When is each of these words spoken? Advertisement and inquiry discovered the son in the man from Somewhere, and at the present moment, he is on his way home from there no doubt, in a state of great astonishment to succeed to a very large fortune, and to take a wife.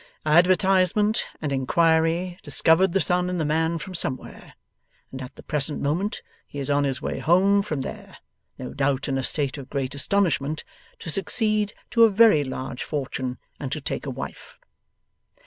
Advertisement 0.25 1.27
and 1.43 1.51
inquiry 1.51 2.39
discovered 2.41 2.91
the 2.91 2.99
son 2.99 3.29
in 3.29 3.37
the 3.37 3.45
man 3.45 3.77
from 3.77 3.93
Somewhere, 3.93 4.55
and 5.11 5.21
at 5.21 5.35
the 5.35 5.43
present 5.43 5.79
moment, 5.79 6.23
he 6.47 6.57
is 6.57 6.71
on 6.71 6.85
his 6.85 7.03
way 7.03 7.19
home 7.19 7.61
from 7.61 7.81
there 7.81 8.17
no 8.57 8.73
doubt, 8.73 9.07
in 9.07 9.19
a 9.19 9.23
state 9.23 9.59
of 9.59 9.69
great 9.69 9.93
astonishment 9.93 10.63
to 10.97 11.11
succeed 11.11 11.75
to 11.91 12.03
a 12.03 12.09
very 12.09 12.43
large 12.43 12.81
fortune, 12.83 13.37
and 13.59 13.71
to 13.71 13.79
take 13.79 14.07
a 14.07 14.09
wife. 14.09 14.57